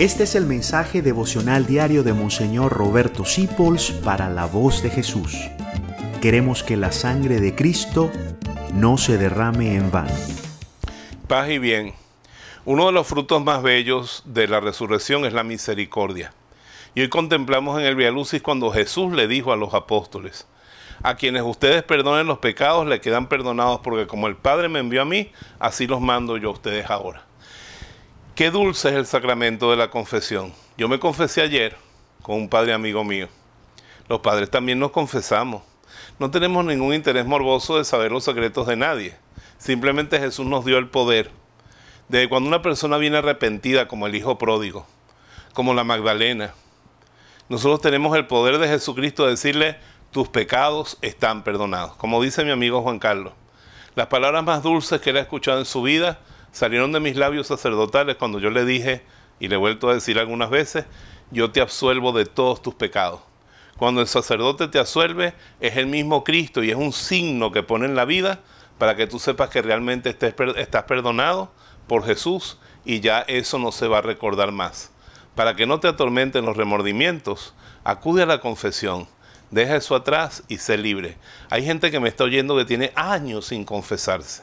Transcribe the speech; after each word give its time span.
Este 0.00 0.22
es 0.22 0.34
el 0.34 0.46
mensaje 0.46 1.02
devocional 1.02 1.66
diario 1.66 2.02
de 2.02 2.14
Monseñor 2.14 2.72
Roberto 2.72 3.26
Sipols 3.26 3.90
para 3.90 4.30
la 4.30 4.46
voz 4.46 4.82
de 4.82 4.88
Jesús. 4.88 5.36
Queremos 6.22 6.62
que 6.62 6.78
la 6.78 6.90
sangre 6.90 7.38
de 7.38 7.54
Cristo 7.54 8.10
no 8.72 8.96
se 8.96 9.18
derrame 9.18 9.74
en 9.74 9.90
vano. 9.90 10.14
Paz 11.28 11.50
y 11.50 11.58
bien. 11.58 11.92
Uno 12.64 12.86
de 12.86 12.92
los 12.92 13.08
frutos 13.08 13.44
más 13.44 13.62
bellos 13.62 14.22
de 14.24 14.48
la 14.48 14.60
resurrección 14.60 15.26
es 15.26 15.34
la 15.34 15.44
misericordia. 15.44 16.32
Y 16.94 17.02
hoy 17.02 17.10
contemplamos 17.10 17.78
en 17.78 17.84
el 17.84 17.94
Via 17.94 18.10
Lucis 18.10 18.40
cuando 18.40 18.70
Jesús 18.70 19.12
le 19.12 19.28
dijo 19.28 19.52
a 19.52 19.56
los 19.56 19.74
apóstoles, 19.74 20.46
a 21.02 21.16
quienes 21.16 21.42
ustedes 21.42 21.82
perdonen 21.82 22.26
los 22.26 22.38
pecados 22.38 22.86
le 22.86 23.02
quedan 23.02 23.28
perdonados 23.28 23.80
porque 23.80 24.06
como 24.06 24.28
el 24.28 24.36
Padre 24.36 24.70
me 24.70 24.78
envió 24.78 25.02
a 25.02 25.04
mí, 25.04 25.30
así 25.58 25.86
los 25.86 26.00
mando 26.00 26.38
yo 26.38 26.48
a 26.48 26.52
ustedes 26.52 26.88
ahora. 26.88 27.26
Qué 28.40 28.50
dulce 28.50 28.88
es 28.88 28.94
el 28.94 29.04
sacramento 29.04 29.70
de 29.70 29.76
la 29.76 29.90
confesión. 29.90 30.54
Yo 30.78 30.88
me 30.88 30.98
confesé 30.98 31.42
ayer 31.42 31.76
con 32.22 32.36
un 32.36 32.48
padre 32.48 32.72
amigo 32.72 33.04
mío. 33.04 33.28
Los 34.08 34.20
padres 34.20 34.48
también 34.48 34.78
nos 34.78 34.92
confesamos. 34.92 35.62
No 36.18 36.30
tenemos 36.30 36.64
ningún 36.64 36.94
interés 36.94 37.26
morboso 37.26 37.76
de 37.76 37.84
saber 37.84 38.10
los 38.10 38.24
secretos 38.24 38.66
de 38.66 38.76
nadie. 38.76 39.14
Simplemente 39.58 40.18
Jesús 40.18 40.46
nos 40.46 40.64
dio 40.64 40.78
el 40.78 40.88
poder. 40.88 41.30
De 42.08 42.30
cuando 42.30 42.48
una 42.48 42.62
persona 42.62 42.96
viene 42.96 43.18
arrepentida 43.18 43.86
como 43.88 44.06
el 44.06 44.14
hijo 44.14 44.38
pródigo, 44.38 44.86
como 45.52 45.74
la 45.74 45.84
Magdalena, 45.84 46.54
nosotros 47.50 47.82
tenemos 47.82 48.16
el 48.16 48.26
poder 48.26 48.56
de 48.56 48.68
Jesucristo 48.68 49.24
de 49.24 49.32
decirle, 49.32 49.76
tus 50.12 50.28
pecados 50.28 50.96
están 51.02 51.44
perdonados. 51.44 51.94
Como 51.96 52.22
dice 52.22 52.42
mi 52.46 52.52
amigo 52.52 52.80
Juan 52.80 53.00
Carlos, 53.00 53.34
las 53.96 54.06
palabras 54.06 54.42
más 54.42 54.62
dulces 54.62 55.02
que 55.02 55.10
él 55.10 55.18
ha 55.18 55.20
escuchado 55.20 55.58
en 55.58 55.66
su 55.66 55.82
vida 55.82 56.20
salieron 56.52 56.92
de 56.92 57.00
mis 57.00 57.16
labios 57.16 57.46
sacerdotales 57.46 58.16
cuando 58.16 58.38
yo 58.38 58.50
le 58.50 58.64
dije, 58.64 59.02
y 59.38 59.48
le 59.48 59.54
he 59.54 59.58
vuelto 59.58 59.88
a 59.88 59.94
decir 59.94 60.18
algunas 60.18 60.50
veces, 60.50 60.84
yo 61.30 61.50
te 61.50 61.60
absuelvo 61.60 62.12
de 62.12 62.26
todos 62.26 62.62
tus 62.62 62.74
pecados. 62.74 63.20
Cuando 63.76 64.02
el 64.02 64.06
sacerdote 64.06 64.68
te 64.68 64.78
absuelve, 64.78 65.32
es 65.60 65.76
el 65.76 65.86
mismo 65.86 66.22
Cristo 66.22 66.62
y 66.62 66.70
es 66.70 66.76
un 66.76 66.92
signo 66.92 67.50
que 67.50 67.62
pone 67.62 67.86
en 67.86 67.94
la 67.94 68.04
vida 68.04 68.40
para 68.78 68.94
que 68.94 69.06
tú 69.06 69.18
sepas 69.18 69.48
que 69.48 69.62
realmente 69.62 70.10
estás 70.56 70.84
perdonado 70.84 71.50
por 71.86 72.04
Jesús 72.04 72.58
y 72.84 73.00
ya 73.00 73.20
eso 73.20 73.58
no 73.58 73.72
se 73.72 73.88
va 73.88 73.98
a 73.98 74.02
recordar 74.02 74.52
más. 74.52 74.90
Para 75.34 75.56
que 75.56 75.66
no 75.66 75.80
te 75.80 75.88
atormenten 75.88 76.44
los 76.44 76.56
remordimientos, 76.56 77.54
acude 77.84 78.24
a 78.24 78.26
la 78.26 78.40
confesión, 78.40 79.08
deja 79.50 79.76
eso 79.76 79.94
atrás 79.94 80.42
y 80.48 80.58
sé 80.58 80.76
libre. 80.76 81.16
Hay 81.48 81.64
gente 81.64 81.90
que 81.90 82.00
me 82.00 82.08
está 82.08 82.24
oyendo 82.24 82.56
que 82.56 82.66
tiene 82.66 82.92
años 82.94 83.46
sin 83.46 83.64
confesarse 83.64 84.42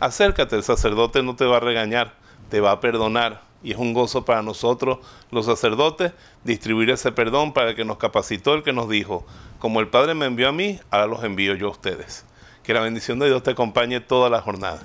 acércate, 0.00 0.56
el 0.56 0.62
sacerdote 0.62 1.22
no 1.22 1.36
te 1.36 1.44
va 1.44 1.58
a 1.58 1.60
regañar, 1.60 2.14
te 2.50 2.60
va 2.60 2.72
a 2.72 2.80
perdonar. 2.80 3.44
Y 3.62 3.72
es 3.72 3.78
un 3.78 3.94
gozo 3.94 4.24
para 4.24 4.42
nosotros, 4.42 4.98
los 5.30 5.46
sacerdotes, 5.46 6.12
distribuir 6.44 6.90
ese 6.90 7.10
perdón 7.10 7.52
para 7.52 7.74
que 7.74 7.84
nos 7.84 7.96
capacitó 7.96 8.54
el 8.54 8.62
que 8.62 8.72
nos 8.72 8.88
dijo, 8.88 9.26
como 9.58 9.80
el 9.80 9.88
Padre 9.88 10.14
me 10.14 10.26
envió 10.26 10.48
a 10.48 10.52
mí, 10.52 10.78
ahora 10.90 11.06
los 11.06 11.24
envío 11.24 11.54
yo 11.54 11.68
a 11.68 11.70
ustedes. 11.70 12.24
Que 12.62 12.74
la 12.74 12.80
bendición 12.80 13.18
de 13.18 13.26
Dios 13.26 13.42
te 13.42 13.52
acompañe 13.52 14.00
toda 14.00 14.30
la 14.30 14.40
jornada. 14.40 14.80